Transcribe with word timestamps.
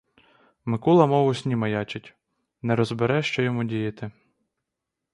Микула 0.73 1.05
мов 1.11 1.27
у 1.33 1.35
сні 1.41 1.55
маячить; 1.55 2.13
не 2.61 2.75
розбере, 2.75 3.21
що 3.23 3.41
йому 3.41 3.63
діяти. 3.63 4.11